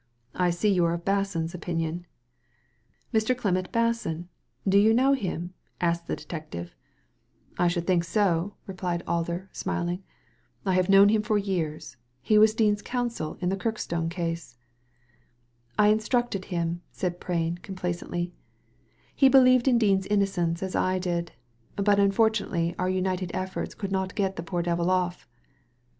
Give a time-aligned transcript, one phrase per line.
[0.33, 2.07] ••I see you are of Basson's opinion."
[3.13, 3.37] "Mr.
[3.37, 4.25] Clement Basson!
[4.67, 7.71] Do you know him?" lucked the detectiya Digitized by Google THE DIAMOND NECKLACE 127 ^'I
[7.71, 10.03] should think sol" replied Alder, smiling.
[10.65, 11.97] "I have known him for years.
[12.19, 14.57] He was Dean's counsel in the Kirkstone case."
[15.77, 18.33] "I instructed him/' said Prain, complacently.
[19.15, 21.33] "He believed in Dean's innocence as I did;
[21.75, 25.27] but unfortunately our united efforts could not get the poor devil off."